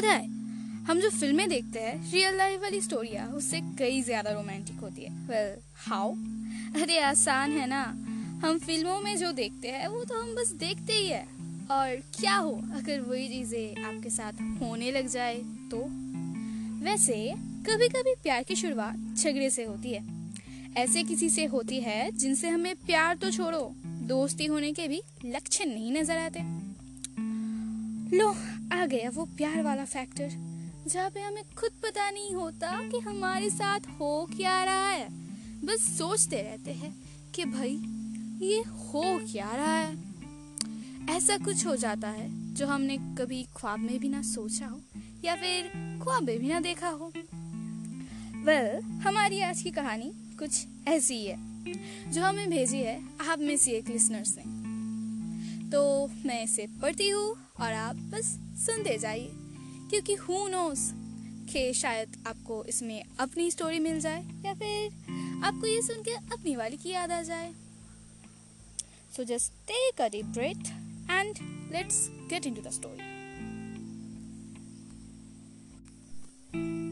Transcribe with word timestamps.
पता 0.00 0.12
है 0.12 0.84
हम 0.84 1.00
जो 1.00 1.08
फ़िल्में 1.10 1.48
देखते 1.48 1.78
हैं 1.78 2.12
रियल 2.12 2.36
लाइफ 2.36 2.60
वाली 2.60 2.80
स्टोरिया 2.80 3.26
उससे 3.26 3.60
कई 3.78 4.00
ज़्यादा 4.02 4.30
रोमांटिक 4.30 4.78
होती 4.80 5.02
है। 5.02 5.10
वेल 5.26 5.54
well, 5.54 5.88
हाउ 5.88 6.12
अरे 6.82 6.98
आसान 6.98 7.50
है 7.52 7.66
ना। 7.66 7.82
हम 8.44 8.58
फ़िल्मों 8.58 9.00
में 9.00 9.16
जो 9.16 9.32
देखते 9.32 9.68
हैं 9.68 9.88
वो 9.88 10.04
तो 10.04 10.20
हम 10.20 10.34
बस 10.34 10.52
देखते 10.52 10.92
ही 10.92 11.06
है। 11.06 11.22
और 11.70 11.94
क्या 12.18 12.36
हो 12.36 12.52
अगर 12.74 13.00
वही 13.00 13.28
चीज़ें 13.28 13.84
आपके 13.84 14.10
साथ 14.10 14.40
होने 14.62 14.90
लग 14.90 15.08
जाए 15.08 15.36
तो? 15.70 15.84
वैसे 16.84 17.34
कभी 17.66 17.88
कभी 17.88 18.14
प्यार 18.22 18.42
की 18.42 18.56
शुरुआत 18.56 19.14
झगड़े 19.16 19.50
से 19.50 19.64
होती 19.64 19.92
है। 19.92 20.04
ऐसे 20.76 21.02
किसी 21.02 21.28
से 21.30 21.44
होती 21.44 21.80
है 21.80 22.10
जिनसे 22.12 22.48
हमें 22.48 22.74
प्यार 22.76 23.16
तो 23.16 23.30
छोड़ो 23.30 23.62
दोस्ती 24.08 24.46
होने 24.46 24.72
के 24.72 24.88
भी 24.88 25.02
लक्षण 25.26 25.66
नहीं 25.66 25.92
नज़र 25.92 26.18
आते। 26.18 26.69
लो 28.14 28.36
आ 28.72 28.86
गया 28.86 29.10
वो 29.10 29.24
प्यार 29.24 29.62
वाला 29.62 29.84
फैक्टर 29.84 30.28
जहाँ 30.86 31.10
पे 31.10 31.20
हमें 31.20 31.44
खुद 31.44 31.70
पता 31.70 32.10
नहीं 32.10 32.34
होता 32.34 32.88
कि 32.88 32.98
हमारे 32.98 33.50
साथ 33.50 33.80
हो 33.80 34.28
क्या 34.36 34.64
रहा 34.64 34.88
है। 34.88 35.08
बस 35.66 35.98
सोचते 35.98 36.42
रहते 36.42 36.72
हैं 36.72 36.94
कि 37.34 37.44
भाई 37.44 37.80
ये 38.46 38.58
हो 38.60 39.20
क्या 39.32 39.50
रहा 39.54 39.78
है? 39.78 39.98
ऐसा 41.10 41.38
कुछ 41.38 41.66
हो 41.66 41.76
जाता 41.76 42.08
है 42.08 42.54
जो 42.54 42.66
हमने 42.66 42.96
कभी 42.96 43.42
ख्वाब 43.56 43.78
में 43.78 43.98
भी 43.98 44.08
ना 44.08 44.22
सोचा 44.22 44.66
हो 44.66 44.80
या 45.24 45.34
फिर 45.34 45.72
ख्वाब 46.02 46.22
में 46.22 46.38
भी 46.38 46.48
ना 46.48 46.60
देखा 46.60 46.88
हो। 46.88 47.12
वेल 48.44 48.80
well, 48.80 49.06
हमारी 49.06 49.40
आज 49.40 49.62
की 49.62 49.70
कहानी 49.70 50.12
कुछ 50.38 50.66
ऐसी 50.88 51.26
है 51.26 51.50
जो 52.12 52.22
हमें 52.22 52.50
भेजी 52.50 52.78
है 52.78 53.02
आप 53.30 53.38
में 53.38 53.56
से 53.56 53.70
एक 53.70 53.88
लिसनर्स 53.88 54.36
ने 54.38 54.60
तो 55.70 56.10
मैं 56.26 56.44
इसे 56.44 56.66
पढ़ती 56.66 57.08
हूँ 57.08 57.49
और 57.60 57.72
आप 57.74 57.96
बस 58.12 58.26
सुनते 58.58 58.96
जाइए, 58.98 59.30
क्योंकि 59.90 60.14
हु 60.16 60.46
नोस 60.48 60.90
के 61.52 61.72
शायद 61.74 62.16
आपको 62.28 62.62
इसमें 62.64 63.02
अपनी 63.20 63.50
स्टोरी 63.50 63.78
मिल 63.78 64.00
जाए, 64.00 64.22
या 64.44 64.54
फिर 64.54 65.44
आपको 65.44 65.66
ये 65.66 65.82
सुन 65.82 66.02
के 66.02 66.14
अपनी 66.34 66.56
वाली 66.56 66.76
की 66.76 66.90
याद 66.90 67.10
आ 67.10 67.20
जाए। 67.22 67.52
So 69.12 69.24
just 69.24 69.52
take 69.68 70.00
a 70.00 70.08
deep 70.08 70.26
breath 70.34 70.70
and 71.10 71.38
let's 71.72 72.08
get 72.30 72.46
into 72.46 72.62
the 72.62 72.70
story 72.72 73.08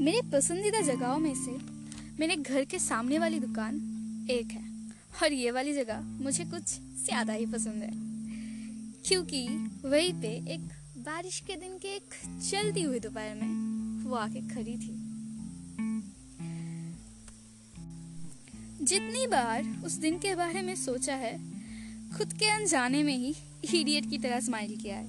मेरे 0.00 0.20
पसंदीदा 0.32 0.80
जगहों 0.82 1.18
में 1.18 1.34
से 1.36 1.56
मेरे 2.18 2.36
घर 2.36 2.64
के 2.64 2.78
सामने 2.78 3.18
वाली 3.18 3.40
दुकान 3.40 4.26
एक 4.30 4.52
है, 4.52 4.62
और 5.22 5.32
ये 5.32 5.50
वाली 5.50 5.72
जगह 5.74 6.00
मुझे 6.22 6.44
कुछ 6.46 6.78
ज़्यादा 7.04 7.32
ही 7.32 7.46
पसंद 7.46 7.82
है। 7.82 8.07
क्योंकि 9.08 9.48
वहीं 9.84 10.12
पे 10.12 10.28
एक 10.28 10.60
बारिश 10.98 11.40
के 11.40 11.56
दिन 11.56 11.78
के 11.78 11.88
एक 11.88 12.14
चलती 12.50 12.82
हुई 12.82 12.98
दोपहर 12.98 13.34
में 13.34 14.04
वो 14.04 14.16
आके 14.16 14.40
खड़ी 14.40 14.72
थी। 14.72 14.94
जितनी 18.84 19.26
बार 19.26 19.82
उस 19.84 19.92
दिन 19.92 20.18
के 20.18 20.34
बारे 20.34 20.62
में 20.62 20.74
सोचा 20.76 21.14
है, 21.14 21.38
खुद 22.18 22.32
के 22.32 22.46
अनजाने 22.46 23.02
में 23.02 23.16
ही 23.16 23.34
इडियट 23.74 24.10
की 24.10 24.18
तरह 24.18 24.40
स्माइल 24.40 24.76
किया 24.76 24.96
है। 24.96 25.06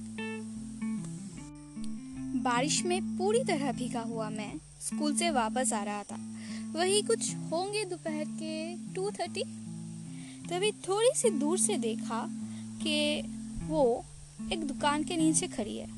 बारिश 2.42 2.84
में 2.84 3.18
पूरी 3.18 3.44
तरह 3.44 3.72
भीगा 3.72 4.00
हुआ 4.00 4.30
मैं 4.30 4.52
स्कूल 4.80 5.16
से 5.16 5.30
वापस 5.30 5.72
आ 5.72 5.82
रहा 5.82 6.02
था। 6.02 6.18
वही 6.72 7.02
कुछ 7.02 7.34
होंगे 7.34 7.84
दोपहर 7.84 8.24
के 8.24 8.76
टू 8.94 9.10
थर्टी 9.10 9.44
तभी 10.48 10.72
थोड़ी 10.72 11.10
सी 11.16 11.30
दूर 11.30 11.58
से 11.58 11.76
देखा 11.76 12.26
कि 12.82 13.22
वो 13.62 14.04
एक 14.52 14.64
दुकान 14.64 15.04
के 15.04 15.16
नीचे 15.16 15.46
खड़ी 15.48 15.76
है। 15.76 15.88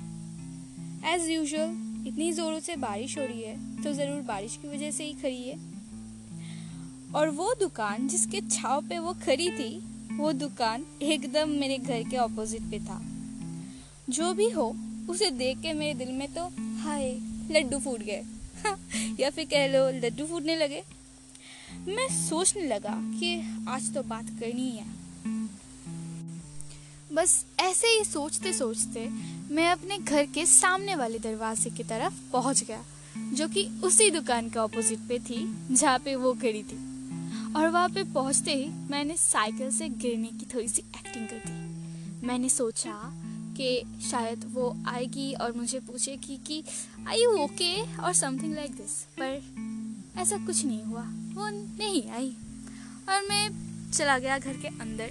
एज 1.06 1.28
यूजल 1.30 2.04
इतनी 2.06 2.32
जोरों 2.32 2.60
से 2.60 2.76
बारिश 2.78 3.16
हो 3.18 3.24
रही 3.24 3.42
है 3.42 3.82
तो 3.82 3.92
ज़रूर 3.92 4.20
बारिश 4.22 4.56
की 4.56 4.68
वजह 4.68 4.90
से 4.90 5.04
ही 5.04 5.12
खड़ी 5.12 5.42
है। 5.42 5.56
और 7.14 7.30
वो 7.30 7.52
दुकान 7.60 8.08
जिसके 8.08 8.40
छाव 8.42 8.86
पे 8.88 8.98
वो 8.98 9.12
खड़ी 9.24 9.50
थी, 9.50 9.72
वो 10.12 10.32
दुकान 10.32 10.84
एकदम 11.02 11.48
मेरे 11.50 11.78
घर 11.78 12.02
के 12.02 12.16
ऑपोजिट 12.16 12.62
पे 12.62 12.78
था। 12.78 13.00
जो 14.10 14.32
भी 14.34 14.48
हो, 14.50 14.74
उसे 15.10 15.30
देख 15.30 15.58
के 15.58 15.72
मेरे 15.72 15.94
दिल 15.94 16.12
में 16.12 16.26
तो 16.34 16.44
हाय, 16.80 17.12
लड्डू 17.50 17.78
फूट 17.78 18.02
गए। 18.02 18.22
या 19.20 19.30
फिर 19.30 19.44
कह 19.44 19.66
लो, 19.66 19.88
लड्डू 19.98 20.24
फूटने 20.26 20.56
लगे। 20.56 20.82
मैं 21.86 22.08
सोचने 22.18 22.66
लगा 22.66 22.94
कि 23.12 23.34
आज 23.68 23.92
तो 23.94 24.02
बात 24.04 24.26
करनी 24.40 24.70
है। 24.70 25.01
बस 27.12 27.44
ऐसे 27.60 27.86
ही 27.86 28.04
सोचते 28.04 28.52
सोचते 28.52 29.08
मैं 29.54 29.70
अपने 29.70 29.98
घर 29.98 30.26
के 30.26 30.46
सामने 30.46 30.94
वाले 30.94 31.18
दरवाजे 31.18 31.70
की 31.70 31.82
तरफ़ 31.82 32.14
पहुँच 32.32 32.64
गया, 32.64 32.84
जो 33.32 33.48
कि 33.48 33.80
उसी 33.84 34.10
दुकान 34.10 34.48
के 34.50 34.58
ऑपोजिट 34.58 34.98
पे 34.98 35.18
थी, 35.18 35.58
जहाँ 35.70 35.98
पे 35.98 36.14
वो 36.16 36.32
खड़ी 36.32 36.62
थी। 36.62 36.76
और 37.54 37.68
वहाँ 37.68 37.88
पे 37.88 38.04
पहुँचते 38.04 38.54
ही 38.54 38.68
मैंने 38.90 39.16
साइकिल 39.16 39.70
से 39.70 39.88
गिरने 39.88 40.26
की 40.26 40.46
थोड़ी 40.54 40.68
सी 40.68 40.82
एक्टिंग 40.82 41.28
कर 41.28 41.42
दी। 41.46 42.26
मैंने 42.26 42.48
सोचा 42.48 43.12
कि 43.56 43.82
शायद 44.10 44.50
वो 44.54 44.76
आएगी 44.88 45.32
और 45.34 45.52
मुझे 45.52 45.80
पूछेगी 45.80 46.36
कि 46.46 46.64
आई 47.08 47.22
यू 47.22 47.30
ओके 47.30 47.96
और 47.96 48.12
समथिंग 48.12 48.54
लाइक 48.54 48.70
दिस 48.70 49.06
पर 49.20 49.42
ऐसा 50.20 50.36
कुछ 50.36 50.64
नहीं 50.64 50.82
हुआ। 50.82 51.02
वो 51.34 51.48
नहीं 51.78 52.10
आई। 52.10 52.36
और 53.08 53.22
मैं 53.28 53.50
चला 53.90 54.18
गया 54.18 54.38
घर 54.38 54.56
के 54.56 54.68
अंदर। 54.68 55.10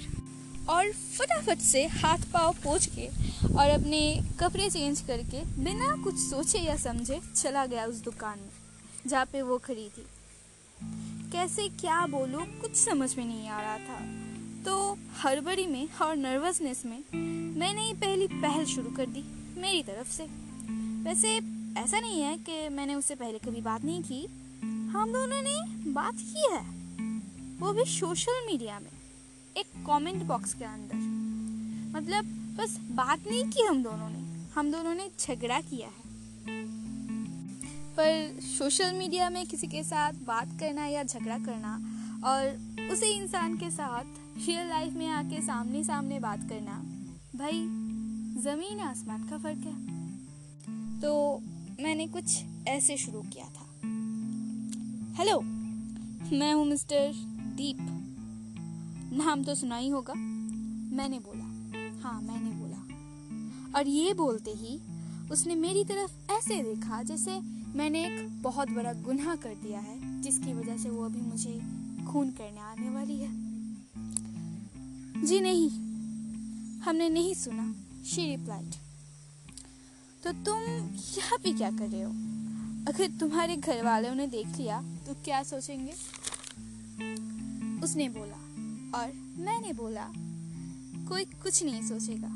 और 0.69 0.91
फटाफट 0.91 1.59
से 1.59 1.85
हाथ 1.87 2.17
पाँव 2.33 2.55
पोछ 2.63 2.85
के 2.87 3.07
और 3.55 3.69
अपने 3.69 4.01
कपड़े 4.39 4.69
चेंज 4.69 5.01
करके 5.01 5.43
बिना 5.63 5.95
कुछ 6.03 6.15
सोचे 6.19 6.59
या 6.59 6.75
समझे 6.77 7.19
चला 7.35 7.65
गया 7.65 7.85
उस 7.85 8.03
दुकान 8.03 8.39
में, 8.39 8.49
जहाँ 9.07 9.25
पे 9.25 9.41
वो 9.41 9.57
खड़ी 9.57 9.89
थी। 9.97 10.05
कैसे 11.31 11.67
क्या 11.69 12.05
बोलूँ, 12.07 12.45
कुछ 12.61 12.75
समझ 12.75 13.15
में 13.17 13.25
नहीं 13.25 13.49
आ 13.49 13.61
रहा 13.61 13.77
था। 13.77 13.99
तो 14.65 14.97
हड़बड़ी 15.23 15.67
में 15.67 15.87
और 16.01 16.15
नर्वसनेस 16.15 16.85
में 16.85 16.99
मैंने 17.59 17.81
ही 17.81 17.93
पहली 17.93 18.27
पहल 18.27 18.65
शुरू 18.65 18.89
कर 18.89 19.05
दी, 19.05 19.23
मेरी 19.61 19.83
तरफ़ 19.83 20.11
से। 20.11 20.23
वैसे 21.03 21.35
ऐसा 21.77 21.99
नहीं 21.99 22.21
है 22.21 22.37
कि 22.37 22.69
मैंने 22.69 22.95
उससे 22.95 23.15
पहले 23.15 23.39
कभी 23.39 23.61
बात 23.61 23.83
नहीं 23.83 24.01
की। 24.03 24.25
हम 24.91 25.13
दोनों 25.13 25.41
ने 25.41 25.55
बात 25.91 26.15
की 26.15 26.47
है। 26.51 26.61
वो 27.59 27.73
भी 27.73 27.85
सोशल 27.85 28.45
मीडिया 28.47 28.79
में। 28.79 29.00
एक 29.57 29.85
कमेंट 29.87 30.23
बॉक्स 30.23 30.53
के 30.53 30.65
अंदर। 30.65 30.95
मतलब 31.99 32.25
बस 32.57 32.77
बात 32.77 33.19
नहीं 33.27 33.45
की 33.45 33.61
हम 33.61 33.83
दोनों 33.83 34.09
ने। 34.09 34.49
हम 34.55 34.71
दोनों 34.71 34.95
ने 34.95 35.11
झगड़ा 35.19 35.61
किया 35.61 35.87
है। 35.87 36.01
पर 37.91 38.39
सोशल 38.41 38.93
मीडिया 38.93 39.29
में 39.29 39.45
किसी 39.45 39.67
के 39.67 39.83
साथ 39.83 40.13
बात 40.13 40.59
करना 40.59 40.85
या 40.85 41.03
झगड़ा 41.03 41.37
करना 41.37 41.75
और 42.25 42.47
उसी 42.91 43.05
इंसान 43.05 43.57
के 43.57 43.71
साथ 43.71 44.03
रियल 44.47 44.67
लाइफ 44.67 44.93
में 44.93 45.07
आके 45.07 45.41
सामने 45.41 45.83
सामने 45.83 46.19
बात 46.19 46.39
करना, 46.39 46.83
भाई, 47.35 47.59
ज़मीन 48.41 48.79
आसमान 48.79 49.23
का 49.23 49.37
फ़र्क 49.37 49.57
है? 49.57 50.01
तो 51.01 51.37
मैंने 51.83 52.07
कुछ 52.07 52.43
ऐसे 52.67 52.97
शुरू 52.97 53.21
किया 53.21 53.45
था। 53.45 53.65
हेलो 55.13 55.41
मैं 56.37 56.53
हूँ 56.53 56.65
मिस्टर 56.65 57.11
दीप। 57.55 58.00
नाम 59.11 59.43
तो 59.43 59.55
सुना 59.55 59.75
ही 59.75 59.89
होगा। 59.89 60.13
मैंने 60.13 61.19
बोला। 61.19 61.45
हाँ 62.01 62.21
मैंने 62.21 62.49
बोला। 62.51 63.79
और 63.79 63.87
ये 63.87 64.13
बोलते 64.13 64.51
ही 64.51 64.79
उसने 65.31 65.55
मेरी 65.55 65.83
तरफ़ 65.83 66.31
ऐसे 66.31 66.61
देखा 66.63 67.01
जैसे 67.03 67.39
मैंने 67.75 68.05
एक 68.05 68.41
बहुत 68.41 68.69
बड़ा 68.69 68.93
गुनाह 68.93 69.35
कर 69.35 69.55
दिया 69.55 69.79
है, 69.79 70.21
जिसकी 70.21 70.53
वजह 70.53 70.77
से 70.77 70.89
वो 70.89 71.05
अभी 71.05 71.21
मुझे 71.21 71.59
खून 72.05 72.31
करने 72.31 72.59
आने 72.61 72.89
वाली 72.89 73.17
है। 73.17 73.31
जी 75.25 75.39
नहीं, 75.39 75.69
हमने 76.81 77.09
नहीं 77.09 77.33
सुना 77.33 77.73
शी 78.05 78.25
रिप्लाइड 78.27 78.73
तो 80.23 80.31
तुम 80.45 80.61
यहाँ 81.17 81.37
पे 81.43 81.53
क्या 81.53 81.71
कर 81.71 81.89
रहे 81.89 82.01
हो? 82.01 82.11
अगर 82.87 83.17
तुम्हारे 83.19 83.55
घर 83.55 83.83
वालों 83.83 84.15
ने 84.15 84.27
देख 84.27 84.47
लिया 84.47 84.81
तो 85.07 85.13
क्या 85.13 85.43
सोचेंगे? 85.43 85.93
उसने 87.83 88.09
बोला 88.09 88.37
और 88.95 89.11
मैंने 89.39 89.73
बोला, 89.73 90.07
कोई 91.09 91.25
कुछ 91.43 91.63
नहीं 91.63 91.81
सोचेगा। 91.81 92.27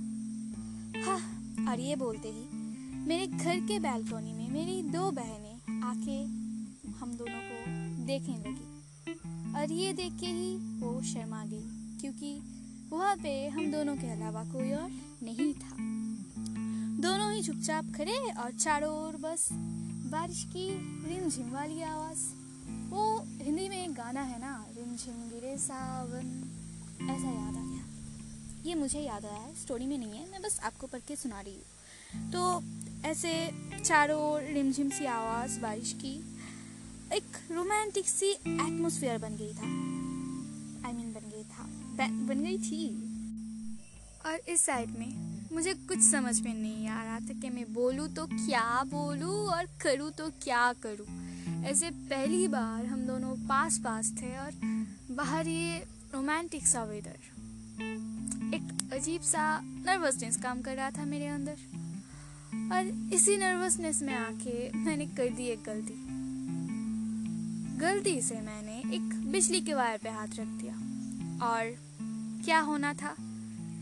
हाँ 1.05 1.19
और 1.69 1.79
ये 1.79 1.95
बोलते 1.95 2.29
ही 2.29 2.63
मेरे 3.07 3.27
घर 3.27 3.59
के 3.67 3.79
बैल्कोनी 3.79 4.33
में 4.33 4.49
मेरी 4.51 4.81
दो 4.83 5.09
बहनें 5.11 5.81
आके 5.83 6.21
हम 6.95 7.11
दोनों 7.13 7.39
को 7.39 8.05
देखने 8.05 8.37
लगी। 8.37 9.59
और 9.59 9.71
ये 9.71 9.93
देख 9.93 10.13
के 10.19 10.27
ही 10.27 10.55
वो 10.79 11.01
शर्मा 11.03 11.43
गई, 11.45 11.97
क्योंकि 12.01 12.39
वहाँ 12.89 13.15
पे 13.15 13.47
हम 13.47 13.71
दोनों 13.71 13.95
के 13.95 14.09
अलावा 14.11 14.43
कोई 14.43 14.71
और 14.71 14.89
नहीं 15.23 15.53
था। 15.53 15.75
दोनों 17.01 17.31
ही 17.33 17.41
चुपचाप 17.43 17.91
खड़े 17.97 18.17
और 18.33 18.51
चारों 18.53 18.91
ओर 18.97 19.17
बस 19.21 19.47
बारिश 20.11 20.43
की 20.55 20.69
रिमझिम 21.09 21.51
वाली 21.51 21.81
आवाज़, 21.83 22.25
वो 22.89 23.14
एक 23.85 23.91
गाना 23.93 24.21
है 24.21 24.37
ना 24.39 24.51
रिमझिम 24.75 25.17
गिरे 25.29 25.55
सावन 25.57 26.29
ऐसा 27.03 27.31
याद 27.31 27.55
आ 27.55 27.63
गया। 27.63 27.83
ये 28.65 28.75
मुझे 28.75 28.99
याद 28.99 29.25
आया 29.25 29.39
है 29.39 29.53
स्टोरी 29.55 29.85
में 29.85 29.97
नहीं 29.97 30.11
है 30.11 30.29
मैं 30.31 30.41
बस 30.41 30.59
आपको 30.63 30.87
पढ़ 30.87 30.99
के 31.07 31.15
सुना 31.15 31.41
रही 31.41 31.53
हूँ। 31.53 32.31
तो 32.31 32.63
ऐसे 33.07 33.33
चारों 33.79 34.19
ओर 34.21 34.43
रिमझिम 34.53 34.89
सी 34.89 35.05
आवाज़ 35.05 35.59
बारिश 35.59 35.91
की 35.93 36.13
एक 37.13 37.37
रोमांटिक 37.51 38.07
सी 38.07 38.31
एटमोसफियर 38.31 39.17
बन 39.17 39.35
गई 39.35 39.53
था। 39.53 39.67
आई 40.87 40.91
I 40.91 40.95
मीन 40.95 41.05
mean, 41.05 41.15
बन 41.15 41.29
गई 41.29 41.43
था 41.43 41.63
बन 42.27 42.43
गई 42.43 42.57
थी। 42.59 42.81
और 44.25 44.39
इस 44.49 44.61
साइड 44.61 44.97
में 44.99 45.49
मुझे 45.53 45.73
कुछ 45.73 45.99
समझ 46.01 46.39
में 46.41 46.53
नहीं 46.53 46.87
आ 46.87 47.03
रहा 47.03 47.19
था 47.19 47.39
कि 47.41 47.49
मैं 47.49 47.73
बोलूँ 47.73 48.07
तो 48.15 48.25
क्या 48.25 48.83
बोलूँ 48.87 49.35
और 49.47 49.69
करूँ 49.81 50.11
तो 50.11 50.29
क्या 50.43 50.71
करूँ। 50.73 51.24
ऐसे 51.65 51.89
पहली 51.89 52.47
बार 52.47 52.85
हम 52.85 53.01
दोनों 53.01 53.35
पास 53.35 53.77
पास 53.77 54.13
थे 54.21 54.37
और 54.37 54.51
बाहर 55.11 55.47
ये 55.47 55.77
रोमांटिक 56.13 56.67
सा 56.67 56.83
वेदर 56.83 57.15
एक 58.55 58.93
अजीब 58.93 59.21
सा 59.21 59.61
नर्वसनेस 59.61 60.37
काम 60.37 60.61
कर 60.61 60.75
रहा 60.75 60.91
था 60.91 61.05
मेरे 61.05 61.27
अंदर। 61.27 61.55
और 62.73 63.13
इसी 63.13 63.37
नर्वसनेस 63.37 64.01
में 64.01 64.13
आके 64.13 64.77
मैंने 64.77 65.05
कर 65.05 65.29
दी 65.29 65.43
एक 65.43 65.63
गलती। 65.65 65.95
गलती 67.77 68.21
से 68.21 68.35
मैंने 68.35 68.95
एक 68.95 69.31
बिजली 69.31 69.61
के 69.61 69.73
वायर 69.73 69.97
पे 69.97 70.09
हाथ 70.09 70.27
रख 70.27 70.47
दिया। 70.47 70.73
और 71.47 71.75
क्या 72.45 72.59
होना 72.59 72.93
था? 72.93 73.15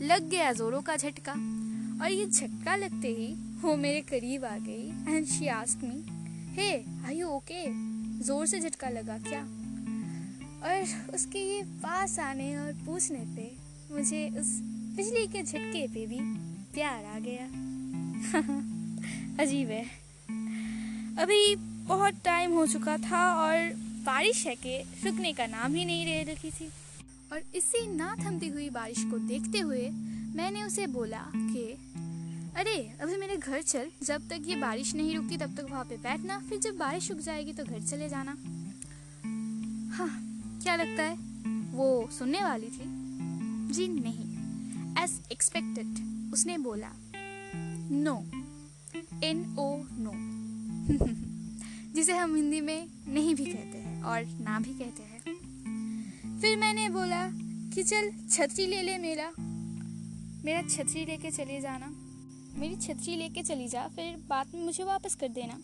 लग 0.02 0.30
गया 0.30 0.52
जोरों 0.52 0.82
का 0.82 0.96
झटका। 0.96 1.32
और 2.04 2.10
ये 2.10 2.26
झटका 2.26 2.76
लगते 2.76 3.08
ही 3.08 3.34
वो 3.60 3.76
मेरे 3.76 4.00
करीब 4.00 4.44
आ 4.44 4.56
गई 4.58 5.14
and 5.14 5.26
she 5.26 5.46
ask 5.46 5.84
me 5.84 6.13
hey 6.54 6.70
I 7.06 7.16
you 7.16 7.28
okay 7.28 7.64
ज़ोर 8.24 8.46
से 8.46 8.60
झटका 8.60 8.88
लगा, 8.88 9.18
क्या? 9.18 9.40
और 10.64 11.12
उसके 11.14 11.38
ये 11.38 11.62
पास 11.62 12.18
आने 12.18 12.56
और 12.56 12.72
पूछने 12.72 13.18
पे 13.18 13.50
मुझे 13.94 14.28
उस 14.40 14.46
बिजली 14.96 15.26
के 15.26 15.42
झटके 15.42 15.86
पे 15.86 16.06
भी 16.06 16.18
प्यार 16.74 17.04
आ 17.04 17.18
गया। 17.18 17.46
अजीब 19.42 19.68
है। 19.68 19.84
अभी 21.18 21.56
बहुत 21.86 22.14
टाइम 22.24 22.52
हो 22.52 22.66
चुका 22.66 22.96
था 22.96 23.24
और 23.34 23.72
बारिश 24.06 24.46
है 24.46 24.54
के 24.54 24.78
रुकने 25.04 25.32
का 25.32 25.46
नाम 25.46 25.74
ही 25.74 25.84
नहीं 25.84 26.06
रह 26.06 26.32
रखी 26.32 26.50
थी। 26.50 26.70
और 27.32 27.42
इसी 27.54 27.86
ना 27.96 28.16
थमती 28.20 28.48
हुई 28.48 28.70
बारिश 28.70 28.98
को 28.98 29.18
देखते 29.18 29.58
हुए 29.58 29.88
मैंने 30.36 30.62
उसे 30.62 30.86
बोला 30.86 31.24
कि 31.34 31.76
अरे, 32.56 32.74
अभी 33.00 33.16
मेरे 33.16 33.36
घर 33.36 33.62
चल। 33.62 33.88
जब 34.02 34.28
तक 34.28 34.42
ये 34.46 34.56
बारिश 34.56 34.94
नहीं 34.94 35.14
रुकती, 35.16 35.36
तब 35.36 35.54
तक 35.56 35.66
वहाँ 35.70 35.84
पे 35.84 35.96
बैठना। 35.96 36.38
फिर 36.38 36.58
जब 36.58 36.76
बारिश 36.76 37.10
रुक 37.10 37.20
जाएगी 37.20 37.52
तो 37.52 37.64
घर 37.64 37.80
चले 37.80 38.08
जाना। 38.08 38.32
हाँ 39.96 40.10
क्या 40.62 40.76
लगता 40.76 41.02
है? 41.02 41.16
वो 41.72 42.08
सुनने 42.12 42.42
वाली 42.42 42.66
थी? 42.66 42.84
जी 43.72 43.88
नहीं। 43.88 45.04
एज 45.04 45.20
एक्सपेक्टेड 45.32 46.32
उसने 46.32 46.58
बोला 46.58 46.90
नो 47.90 48.16
एन 49.24 49.44
ओ 49.58 49.66
नो 49.92 50.12
जिसे 51.94 52.16
हम 52.16 52.34
हिंदी 52.36 52.60
में 52.60 52.86
नहीं 53.08 53.34
भी 53.34 53.44
कहते 53.44 53.78
हैं 53.78 54.02
और 54.02 54.24
ना 54.40 54.58
भी 54.60 54.74
कहते 54.74 55.02
हैं। 55.02 56.40
फिर 56.40 56.56
मैंने 56.58 56.88
बोला 56.88 57.28
कि 57.74 57.82
चल, 57.82 58.10
छतरी 58.30 58.66
ले 58.66 58.82
ले 58.82 58.98
मेरा। 58.98 59.30
मेरा 60.44 60.62
छतरी 60.68 61.04
लेके 61.04 61.30
चले 61.30 61.60
जाना। 61.60 61.92
मेरी 62.54 62.76
छतरी 62.76 63.16
लेके 63.16 63.42
चली 63.42 63.68
जा, 63.68 63.86
फिर 63.88 64.16
बाद 64.28 64.54
में 64.54 64.62
मुझे 64.62 64.84
वापस 64.84 65.14
कर 65.14 65.28
देना। 65.30 65.54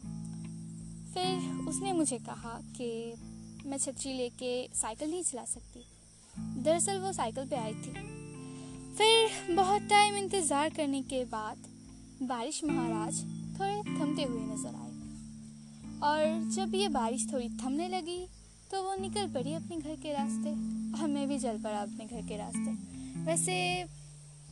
फिर 1.15 1.67
उसने 1.69 1.93
मुझे 1.93 2.19
कहा 2.21 2.59
कि 2.77 3.15
मैं 3.67 3.79
छतरी 3.79 4.13
लेके 4.13 4.53
साइकिल 4.75 5.11
नहीं 5.11 5.23
चला 5.23 5.45
सकती। 5.45 5.85
दरअसल 6.63 6.99
वो 6.99 7.13
साइकिल 7.13 7.49
पे 7.49 7.57
आई 7.57 7.73
थी। 7.75 7.93
फिर 8.97 9.55
बहुत 9.57 9.83
टाइम 9.91 10.17
इंतज़ार 10.17 10.71
करने 10.71 11.03
के 11.05 11.25
बाद 11.27 11.69
बारिश 12.23 12.63
महाराज 12.65 13.21
थोड़े 13.55 13.83
थमते 13.91 14.23
हुए 14.23 14.41
नज़र 14.43 14.75
आए। 14.75 14.89
और 16.03 16.51
जब 16.51 16.75
ये 16.75 16.89
बारिश 16.91 17.27
थोड़ी 17.33 17.49
थमने 17.57 17.89
लगी 17.89 18.21
तो 18.71 18.83
वो 18.83 18.95
निकल 19.01 19.33
पड़ी 19.33 19.55
अपने 19.55 19.77
घर 19.77 19.97
के 19.97 20.13
रास्ते। 20.13 20.51
और 20.93 21.09
मैं 21.09 21.27
भी 21.29 21.39
चल 21.39 21.63
पड़ा 21.63 21.79
अपने 21.79 22.05
घर 22.07 22.27
के 22.29 22.37
रास्ते। 22.37 22.71
वैसे 23.23 23.57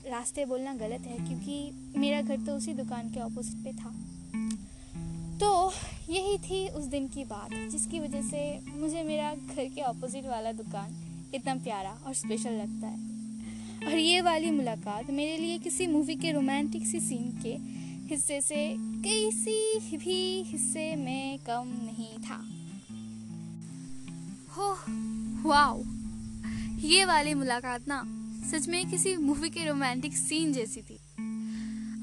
रास्ते 0.08 0.44
बोलना 0.44 0.74
गलत 0.74 1.06
है, 1.06 1.16
क्योंकि 1.18 1.98
मेरा 1.98 2.20
घर 2.20 2.44
तो 2.46 2.52
उसी 2.52 2.74
दुकान 2.74 3.10
के 3.10 3.20
ऑपोजिट 3.20 3.64
पे 3.64 3.72
था। 3.72 3.90
तो 5.40 5.72
यही 6.10 6.38
थी 6.38 6.66
उस 6.68 6.84
दिन 6.84 7.08
की 7.08 7.24
बात, 7.24 7.50
जिसकी 7.70 8.00
वजह 8.00 8.22
से 8.22 8.40
मुझे 8.70 9.02
मेरा 9.02 9.34
घर 9.34 9.64
के 9.64 9.82
ऑपोजिट 9.82 10.26
वाला 10.26 10.52
दुकान 10.52 11.30
इतना 11.34 11.54
प्यारा 11.54 11.90
और 12.06 12.14
स्पेशल 12.14 12.52
लगता 12.52 12.86
है। 12.86 13.06
और 13.86 13.94
ये 13.94 14.20
वाली 14.20 14.50
मुलाकात 14.50 15.10
मेरे 15.10 15.36
लिए 15.36 15.58
किसी 15.58 15.86
मूवी 15.86 16.14
के 16.16 16.32
रोमांटिक 16.32 16.86
सी 16.86 17.00
सीन 17.00 17.30
के 17.42 17.56
हिस्से 18.08 18.40
से 18.40 18.74
किसी 19.02 19.96
भी 19.96 20.42
हिस्से 20.42 20.94
में 20.96 21.38
कम 21.38 21.72
नहीं 21.82 22.16
था। 22.18 22.40
हो 24.56 24.74
वाओ 25.48 25.82
ये 26.80 27.04
वाली 27.04 27.34
मुलाकात 27.34 27.88
ना 27.88 28.02
सच 28.48 28.68
में 28.68 28.90
किसी 28.90 29.16
मूवी 29.16 29.48
के 29.50 29.64
रोमांटिक 29.66 30.16
सीन 30.16 30.52
जैसी 30.52 30.80
थी। 30.80 30.94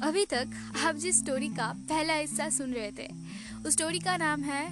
अभी 0.04 0.26
तक 0.26 0.52
आप 0.86 0.96
जिस 0.96 1.20
स्टोरी 1.20 1.48
का 1.48 1.68
पहला 1.90 2.14
हिस्सा 2.14 2.50
सुन 2.50 2.74
रहे 2.74 2.92
थे, 2.92 3.08
उस 3.66 3.74
स्टोरी 3.74 4.00
का 4.00 4.18
नाम 4.18 4.42
है 4.42 4.66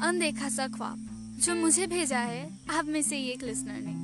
अनदेखा 0.00 0.48
सा 0.48 0.66
ख्वाब, 0.68 1.08
जो 1.44 1.54
मुझे 1.54 1.86
भेजा 1.86 2.18
है 2.18 2.48
आप 2.70 2.84
में 2.84 3.02
से 3.02 3.18
एक 3.22 3.42
लिसनर 3.42 3.80
ने। 3.80 3.96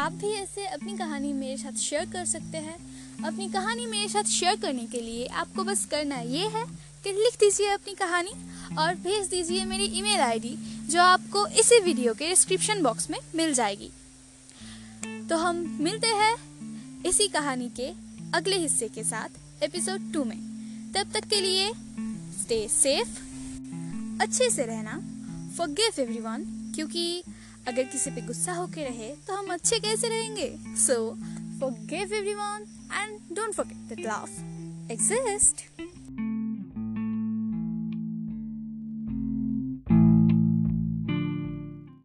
आप 0.00 0.12
भी 0.12 0.32
ऐसे 0.32 0.66
अपनी 0.66 0.96
कहानी 0.96 1.32
मेरे 1.32 1.56
साथ 1.56 1.78
शेयर 1.78 2.04
कर 2.04 2.24
सकते 2.24 2.58
हैं। 2.58 2.76
अपनी 3.24 3.48
कहानी 3.48 3.86
मेरे 3.86 4.08
साथ 4.08 4.24
शेयर 4.30 4.56
करने 4.56 4.86
के 4.86 5.00
लिए 5.00 5.26
आपको 5.26 5.64
बस 5.64 5.84
करना 5.84 6.16
ये 6.16 6.46
है 6.48 6.64
कि 7.04 7.12
लिख 7.12 7.38
दीजिए 7.40 7.68
अपनी 7.68 7.94
कहानी 7.94 8.32
और 8.78 8.94
भेज 8.94 9.28
दीजिए 9.28 9.64
मेरी 9.64 9.84
ईमेल 9.98 10.20
आईडी 10.20 10.56
जो 10.90 11.02
आपको 11.02 11.46
इसी 11.46 11.80
वीडियो 11.80 12.14
के 12.14 12.28
डिस्क्रिप्शन 12.28 12.82
बॉक्स 12.82 13.10
में 13.10 13.18
मिल 13.36 13.54
जाएगी। 13.54 13.90
तो 15.28 15.36
हम 15.36 15.56
मिलते 15.80 16.06
हैं 16.20 16.34
इसी 17.06 17.28
कहानी 17.28 17.68
के 17.80 17.88
अगले 18.34 18.56
हिस्से 18.58 18.88
के 18.88 19.04
साथ 19.04 19.62
एपिसोड 19.62 20.12
टू 20.12 20.24
में 20.24 20.38
तब 20.94 21.12
तक 21.14 21.28
के 21.30 21.40
लिए 21.40 21.72
स्टे 22.42 22.66
सेफ़ 22.68 23.18
अच्छे 24.22 24.50
से 24.50 24.66
रहना 24.66 24.98
फॉरगिव 25.56 26.00
एवरीवन 26.02 26.44
क्योंकि 26.74 27.22
अगर 27.68 27.84
किसी 27.92 28.10
पे 28.10 28.20
गुस्सा 28.26 28.52
होके 28.52 28.84
रहे 28.84 29.14
तो 29.26 29.36
हम 29.36 29.52
अच्छे 29.52 29.78
कैसे 29.80 30.08
रहेंगे 30.08 30.54
सो 30.86 30.98
forgive 31.60 32.12
everyone 32.12 32.66
and 32.90 33.36
don't 33.36 33.54
forget 33.54 33.88
that 33.88 34.00
love 34.00 34.30
exists. 34.88 35.64